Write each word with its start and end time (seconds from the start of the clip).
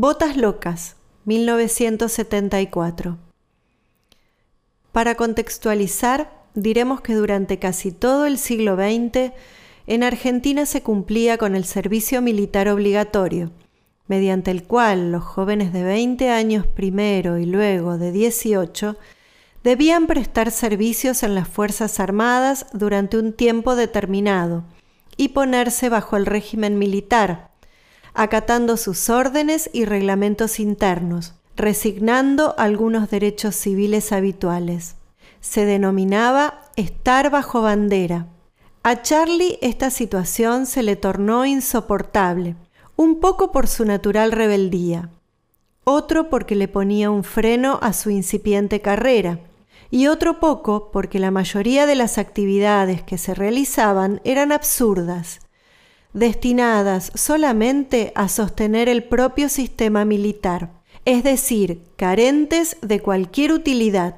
Botas 0.00 0.36
Locas, 0.36 0.94
1974. 1.24 3.18
Para 4.92 5.16
contextualizar, 5.16 6.30
diremos 6.54 7.00
que 7.00 7.14
durante 7.14 7.58
casi 7.58 7.90
todo 7.90 8.26
el 8.26 8.38
siglo 8.38 8.76
XX 8.76 9.32
en 9.88 10.04
Argentina 10.04 10.66
se 10.66 10.84
cumplía 10.84 11.36
con 11.36 11.56
el 11.56 11.64
servicio 11.64 12.22
militar 12.22 12.68
obligatorio, 12.68 13.50
mediante 14.06 14.52
el 14.52 14.62
cual 14.62 15.10
los 15.10 15.24
jóvenes 15.24 15.72
de 15.72 15.82
20 15.82 16.30
años 16.30 16.64
primero 16.64 17.36
y 17.36 17.46
luego 17.46 17.98
de 17.98 18.12
18 18.12 18.96
debían 19.64 20.06
prestar 20.06 20.52
servicios 20.52 21.24
en 21.24 21.34
las 21.34 21.48
Fuerzas 21.48 21.98
Armadas 21.98 22.66
durante 22.72 23.18
un 23.18 23.32
tiempo 23.32 23.74
determinado 23.74 24.62
y 25.16 25.30
ponerse 25.30 25.88
bajo 25.88 26.16
el 26.16 26.24
régimen 26.24 26.78
militar, 26.78 27.47
acatando 28.18 28.76
sus 28.76 29.08
órdenes 29.08 29.70
y 29.72 29.84
reglamentos 29.84 30.60
internos, 30.60 31.34
resignando 31.56 32.54
algunos 32.58 33.10
derechos 33.10 33.54
civiles 33.54 34.12
habituales. 34.12 34.96
Se 35.40 35.64
denominaba 35.64 36.62
estar 36.76 37.30
bajo 37.30 37.62
bandera 37.62 38.26
a 38.90 39.02
Charlie 39.02 39.58
esta 39.60 39.90
situación 39.90 40.64
se 40.64 40.82
le 40.82 40.96
tornó 40.96 41.44
insoportable, 41.44 42.56
un 42.96 43.20
poco 43.20 43.52
por 43.52 43.66
su 43.66 43.84
natural 43.84 44.32
rebeldía, 44.32 45.10
otro 45.84 46.30
porque 46.30 46.54
le 46.54 46.68
ponía 46.68 47.10
un 47.10 47.22
freno 47.22 47.78
a 47.82 47.92
su 47.92 48.08
incipiente 48.08 48.80
carrera, 48.80 49.40
y 49.90 50.06
otro 50.06 50.40
poco 50.40 50.90
porque 50.90 51.18
la 51.18 51.30
mayoría 51.30 51.84
de 51.84 51.96
las 51.96 52.16
actividades 52.16 53.02
que 53.02 53.18
se 53.18 53.34
realizaban 53.34 54.22
eran 54.24 54.52
absurdas, 54.52 55.40
destinadas 56.18 57.10
solamente 57.14 58.12
a 58.14 58.28
sostener 58.28 58.88
el 58.88 59.04
propio 59.04 59.48
sistema 59.48 60.04
militar, 60.04 60.70
es 61.04 61.22
decir, 61.22 61.82
carentes 61.96 62.76
de 62.82 63.00
cualquier 63.00 63.52
utilidad 63.52 64.16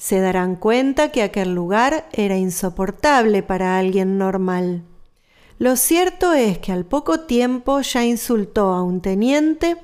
se 0.00 0.18
darán 0.18 0.56
cuenta 0.56 1.12
que 1.12 1.22
aquel 1.22 1.54
lugar 1.54 2.08
era 2.12 2.38
insoportable 2.38 3.42
para 3.42 3.78
alguien 3.78 4.16
normal. 4.16 4.82
Lo 5.58 5.76
cierto 5.76 6.32
es 6.32 6.56
que 6.56 6.72
al 6.72 6.86
poco 6.86 7.20
tiempo 7.20 7.82
ya 7.82 8.02
insultó 8.02 8.72
a 8.72 8.82
un 8.82 9.02
teniente 9.02 9.76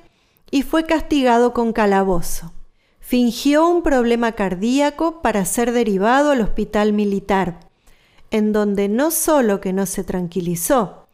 y 0.49 0.63
fue 0.63 0.87
castigado 0.87 1.53
con 1.53 1.71
calabozo. 1.71 2.51
Fingió 2.99 3.69
un 3.69 3.83
problema 3.83 4.31
cardíaco 4.31 5.21
para 5.21 5.45
ser 5.45 5.71
derivado 5.71 6.31
al 6.31 6.41
hospital 6.41 6.93
militar, 6.93 7.59
en 8.31 8.53
donde 8.53 8.89
no 8.89 9.11
solo 9.11 9.61
que 9.61 9.71
no 9.71 9.85
se 9.85 10.03
tranquilizó, 10.03 11.06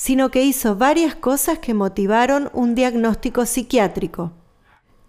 sino 0.00 0.30
que 0.30 0.42
hizo 0.42 0.76
varias 0.76 1.14
cosas 1.14 1.58
que 1.58 1.74
motivaron 1.74 2.48
un 2.54 2.74
diagnóstico 2.74 3.44
psiquiátrico. 3.44 4.32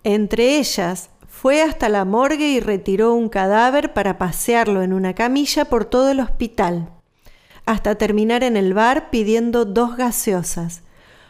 Entre 0.04 0.58
ellas, 0.58 1.12
fue 1.30 1.62
hasta 1.62 1.88
la 1.88 2.04
morgue 2.04 2.50
y 2.50 2.60
retiró 2.60 3.14
un 3.14 3.30
cadáver 3.30 3.94
para 3.94 4.18
pasearlo 4.18 4.82
en 4.82 4.92
una 4.92 5.16
camilla 5.16 5.64
por 5.64 5.86
todo 5.86 6.10
el 6.10 6.20
hospital, 6.20 6.90
hasta 7.66 7.96
terminar 7.96 8.44
en 8.44 8.58
el 8.58 8.74
bar 8.74 9.12
pidiendo 9.12 9.64
dos 9.64 9.96
gaseosas, 9.96 10.82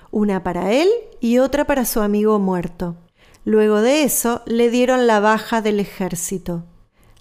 una 0.10 0.42
para 0.42 0.72
él 0.72 0.90
y 1.20 1.38
otra 1.38 1.66
para 1.66 1.86
su 1.86 2.02
amigo 2.02 2.40
muerto. 2.40 2.96
Luego 3.46 3.82
de 3.82 4.02
eso 4.02 4.42
le 4.48 4.72
dieron 4.72 5.06
la 5.06 5.20
baja 5.20 5.62
del 5.62 5.80
ejército. 5.80 6.64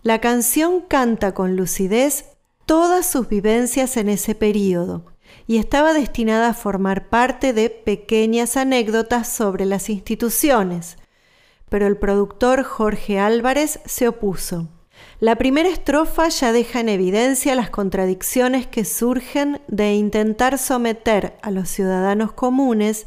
La 0.02 0.22
canción 0.22 0.80
canta 0.80 1.34
con 1.34 1.54
lucidez 1.54 2.30
todas 2.64 3.04
sus 3.04 3.28
vivencias 3.28 3.98
en 3.98 4.08
ese 4.08 4.34
período 4.34 5.09
y 5.46 5.58
estaba 5.58 5.92
destinada 5.92 6.50
a 6.50 6.54
formar 6.54 7.08
parte 7.08 7.52
de 7.52 7.70
pequeñas 7.70 8.56
anécdotas 8.56 9.28
sobre 9.28 9.66
las 9.66 9.90
instituciones, 9.90 10.96
pero 11.68 11.86
el 11.86 11.96
productor 11.96 12.62
Jorge 12.62 13.18
Álvarez 13.18 13.80
se 13.84 14.08
opuso. 14.08 14.68
La 15.18 15.36
primera 15.36 15.68
estrofa 15.68 16.28
ya 16.28 16.52
deja 16.52 16.80
en 16.80 16.88
evidencia 16.88 17.54
las 17.54 17.70
contradicciones 17.70 18.66
que 18.66 18.84
surgen 18.84 19.60
de 19.68 19.94
intentar 19.94 20.58
someter 20.58 21.38
a 21.42 21.50
los 21.50 21.68
ciudadanos 21.68 22.32
comunes 22.32 23.06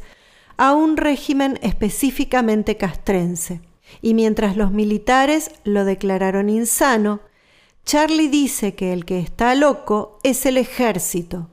a 0.56 0.74
un 0.74 0.96
régimen 0.96 1.58
específicamente 1.62 2.76
castrense. 2.76 3.60
Y 4.00 4.14
mientras 4.14 4.56
los 4.56 4.70
militares 4.70 5.50
lo 5.64 5.84
declararon 5.84 6.48
insano, 6.48 7.20
Charlie 7.84 8.28
dice 8.28 8.74
que 8.74 8.92
el 8.92 9.04
que 9.04 9.18
está 9.18 9.54
loco 9.54 10.18
es 10.22 10.46
el 10.46 10.56
ejército. 10.56 11.48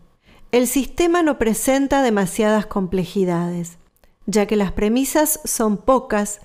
El 0.51 0.67
sistema 0.67 1.23
no 1.23 1.37
presenta 1.37 2.01
demasiadas 2.01 2.65
complejidades, 2.65 3.77
ya 4.25 4.47
que 4.47 4.57
las 4.57 4.73
premisas 4.73 5.39
son 5.45 5.77
pocas 5.77 6.41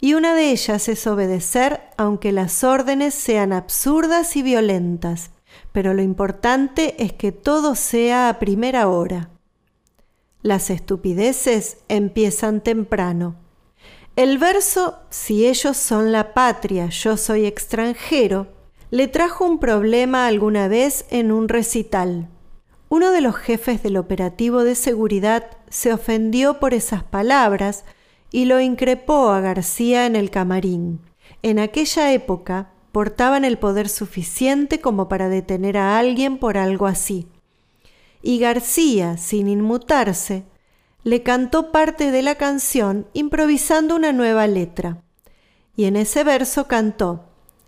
y 0.00 0.14
una 0.14 0.36
de 0.36 0.52
ellas 0.52 0.88
es 0.88 1.04
obedecer 1.08 1.80
aunque 1.96 2.30
las 2.30 2.62
órdenes 2.62 3.14
sean 3.14 3.52
absurdas 3.52 4.36
y 4.36 4.42
violentas, 4.42 5.30
pero 5.72 5.92
lo 5.92 6.02
importante 6.02 7.02
es 7.02 7.12
que 7.12 7.32
todo 7.32 7.74
sea 7.74 8.28
a 8.28 8.38
primera 8.38 8.86
hora. 8.86 9.30
Las 10.42 10.70
estupideces 10.70 11.78
empiezan 11.88 12.60
temprano. 12.60 13.34
El 14.14 14.38
verso 14.38 15.00
Si 15.10 15.48
ellos 15.48 15.76
son 15.76 16.12
la 16.12 16.32
patria, 16.32 16.90
yo 16.90 17.16
soy 17.16 17.44
extranjero, 17.44 18.46
le 18.90 19.08
trajo 19.08 19.44
un 19.44 19.58
problema 19.58 20.28
alguna 20.28 20.68
vez 20.68 21.06
en 21.10 21.32
un 21.32 21.48
recital. 21.48 22.28
Uno 22.90 23.10
de 23.10 23.20
los 23.20 23.36
jefes 23.36 23.82
del 23.82 23.98
operativo 23.98 24.64
de 24.64 24.74
seguridad 24.74 25.50
se 25.68 25.92
ofendió 25.92 26.58
por 26.58 26.72
esas 26.72 27.02
palabras 27.02 27.84
y 28.30 28.46
lo 28.46 28.60
increpó 28.60 29.28
a 29.30 29.40
García 29.40 30.06
en 30.06 30.16
el 30.16 30.30
camarín. 30.30 31.00
En 31.42 31.58
aquella 31.58 32.12
época 32.12 32.70
portaban 32.92 33.44
el 33.44 33.58
poder 33.58 33.90
suficiente 33.90 34.80
como 34.80 35.08
para 35.08 35.28
detener 35.28 35.76
a 35.76 35.98
alguien 35.98 36.38
por 36.38 36.56
algo 36.56 36.86
así. 36.86 37.28
Y 38.22 38.38
García, 38.38 39.18
sin 39.18 39.48
inmutarse, 39.48 40.44
le 41.04 41.22
cantó 41.22 41.70
parte 41.70 42.10
de 42.10 42.22
la 42.22 42.36
canción 42.36 43.06
improvisando 43.12 43.96
una 43.96 44.12
nueva 44.12 44.46
letra. 44.46 45.02
Y 45.76 45.84
en 45.84 45.96
ese 45.96 46.24
verso 46.24 46.66
cantó, 46.66 47.26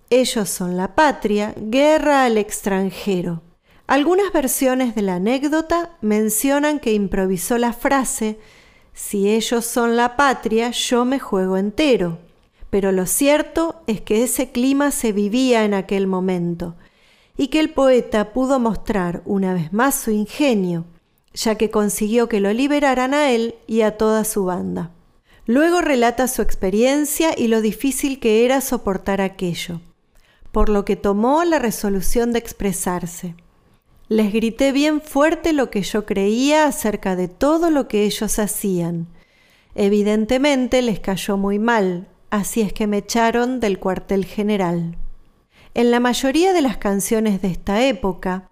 Ellos 0.08 0.48
son 0.48 0.76
la 0.76 0.94
patria, 0.94 1.54
guerra 1.56 2.24
al 2.24 2.38
extranjero. 2.38 3.42
Algunas 3.90 4.32
versiones 4.32 4.94
de 4.94 5.02
la 5.02 5.16
anécdota 5.16 5.90
mencionan 6.00 6.78
que 6.78 6.92
improvisó 6.92 7.58
la 7.58 7.72
frase 7.72 8.38
si 8.94 9.28
ellos 9.28 9.64
son 9.64 9.96
la 9.96 10.14
patria, 10.14 10.70
yo 10.70 11.04
me 11.04 11.18
juego 11.18 11.56
entero. 11.56 12.20
Pero 12.70 12.92
lo 12.92 13.06
cierto 13.06 13.82
es 13.88 14.00
que 14.00 14.22
ese 14.22 14.52
clima 14.52 14.92
se 14.92 15.10
vivía 15.10 15.64
en 15.64 15.74
aquel 15.74 16.06
momento 16.06 16.76
y 17.36 17.48
que 17.48 17.58
el 17.58 17.70
poeta 17.70 18.32
pudo 18.32 18.60
mostrar 18.60 19.22
una 19.24 19.54
vez 19.54 19.72
más 19.72 19.96
su 19.96 20.12
ingenio, 20.12 20.84
ya 21.34 21.56
que 21.56 21.72
consiguió 21.72 22.28
que 22.28 22.38
lo 22.38 22.52
liberaran 22.52 23.12
a 23.12 23.32
él 23.32 23.56
y 23.66 23.80
a 23.80 23.96
toda 23.96 24.22
su 24.22 24.44
banda. 24.44 24.92
Luego 25.46 25.80
relata 25.80 26.28
su 26.28 26.42
experiencia 26.42 27.34
y 27.36 27.48
lo 27.48 27.60
difícil 27.60 28.20
que 28.20 28.44
era 28.44 28.60
soportar 28.60 29.20
aquello, 29.20 29.80
por 30.52 30.68
lo 30.68 30.84
que 30.84 30.94
tomó 30.94 31.42
la 31.42 31.58
resolución 31.58 32.32
de 32.32 32.38
expresarse. 32.38 33.34
Les 34.10 34.32
grité 34.32 34.72
bien 34.72 35.00
fuerte 35.00 35.52
lo 35.52 35.70
que 35.70 35.82
yo 35.82 36.04
creía 36.04 36.66
acerca 36.66 37.14
de 37.14 37.28
todo 37.28 37.70
lo 37.70 37.86
que 37.86 38.02
ellos 38.02 38.40
hacían. 38.40 39.06
Evidentemente 39.76 40.82
les 40.82 40.98
cayó 40.98 41.36
muy 41.36 41.60
mal, 41.60 42.08
así 42.28 42.60
es 42.60 42.72
que 42.72 42.88
me 42.88 42.98
echaron 42.98 43.60
del 43.60 43.78
cuartel 43.78 44.24
general. 44.24 44.96
En 45.74 45.92
la 45.92 46.00
mayoría 46.00 46.52
de 46.52 46.60
las 46.60 46.76
canciones 46.76 47.40
de 47.40 47.52
esta 47.52 47.86
época, 47.86 48.50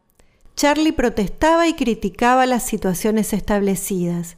Charlie 0.55 0.93
protestaba 0.93 1.67
y 1.67 1.75
criticaba 1.75 2.47
las 2.47 2.63
situaciones 2.63 3.33
establecidas, 3.33 4.37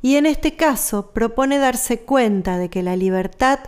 y 0.00 0.16
en 0.16 0.24
este 0.24 0.56
caso 0.56 1.10
propone 1.10 1.58
darse 1.58 2.00
cuenta 2.00 2.56
de 2.56 2.70
que 2.70 2.82
la 2.82 2.96
libertad 2.96 3.58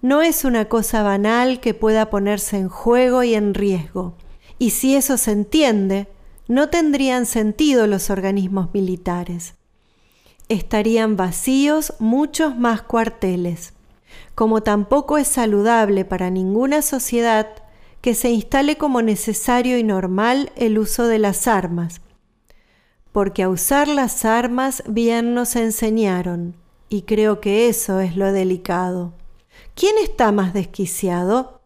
no 0.00 0.22
es 0.22 0.44
una 0.44 0.66
cosa 0.66 1.02
banal 1.02 1.58
que 1.58 1.74
pueda 1.74 2.08
ponerse 2.08 2.56
en 2.56 2.68
juego 2.68 3.24
y 3.24 3.34
en 3.34 3.52
riesgo, 3.52 4.14
y 4.60 4.70
si 4.70 4.94
eso 4.94 5.16
se 5.16 5.32
entiende, 5.32 6.06
no 6.48 6.68
tendrían 6.68 7.26
sentido 7.26 7.86
los 7.86 8.10
organismos 8.10 8.72
militares. 8.72 9.54
Estarían 10.48 11.16
vacíos 11.16 11.94
muchos 11.98 12.56
más 12.56 12.82
cuarteles, 12.82 13.72
como 14.34 14.62
tampoco 14.62 15.18
es 15.18 15.26
saludable 15.26 16.04
para 16.04 16.30
ninguna 16.30 16.82
sociedad 16.82 17.48
que 18.00 18.14
se 18.14 18.30
instale 18.30 18.76
como 18.76 19.02
necesario 19.02 19.78
y 19.78 19.82
normal 19.82 20.52
el 20.54 20.78
uso 20.78 21.08
de 21.08 21.18
las 21.18 21.48
armas, 21.48 22.00
porque 23.10 23.42
a 23.42 23.48
usar 23.48 23.88
las 23.88 24.24
armas 24.24 24.84
bien 24.86 25.34
nos 25.34 25.56
enseñaron, 25.56 26.54
y 26.88 27.02
creo 27.02 27.40
que 27.40 27.68
eso 27.68 27.98
es 27.98 28.16
lo 28.16 28.30
delicado. 28.32 29.14
¿Quién 29.74 29.96
está 29.98 30.30
más 30.30 30.54
desquiciado? 30.54 31.60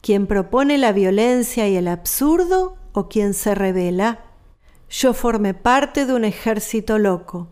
¿Quién 0.00 0.26
propone 0.26 0.78
la 0.78 0.92
violencia 0.92 1.66
y 1.68 1.76
el 1.76 1.88
absurdo 1.88 2.76
o 2.94 3.08
quien 3.08 3.34
se 3.34 3.54
revela, 3.54 4.20
yo 4.88 5.12
formé 5.12 5.52
parte 5.52 6.06
de 6.06 6.14
un 6.14 6.24
ejército 6.24 6.98
loco. 6.98 7.48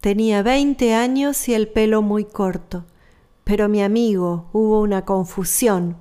Tenía 0.00 0.42
veinte 0.42 0.94
años 0.94 1.48
y 1.48 1.54
el 1.54 1.68
pelo 1.68 2.02
muy 2.02 2.24
corto. 2.24 2.84
Pero 3.44 3.68
mi 3.68 3.82
amigo 3.82 4.48
hubo 4.52 4.80
una 4.80 5.04
confusión, 5.04 5.98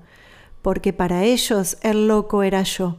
porque 0.62 0.94
para 0.94 1.24
ellos 1.24 1.78
el 1.82 2.08
loco 2.08 2.42
era 2.42 2.64
yo. 2.64 2.98